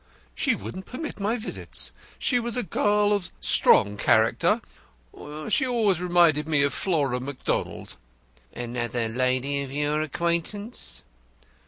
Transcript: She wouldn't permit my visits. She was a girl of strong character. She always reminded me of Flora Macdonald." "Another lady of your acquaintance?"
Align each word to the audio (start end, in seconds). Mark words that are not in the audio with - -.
She 0.33 0.55
wouldn't 0.55 0.87
permit 0.87 1.19
my 1.19 1.37
visits. 1.37 1.91
She 2.17 2.39
was 2.39 2.57
a 2.57 2.63
girl 2.63 3.13
of 3.13 3.31
strong 3.39 3.97
character. 3.97 4.59
She 5.49 5.67
always 5.67 6.01
reminded 6.01 6.47
me 6.47 6.63
of 6.63 6.73
Flora 6.73 7.19
Macdonald." 7.19 7.97
"Another 8.51 9.07
lady 9.09 9.61
of 9.61 9.71
your 9.71 10.01
acquaintance?" 10.01 11.03